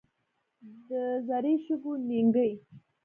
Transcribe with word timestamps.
د 0.87 0.89
زري 1.27 1.53
شګو 1.65 1.93
نینکې. 2.07 2.51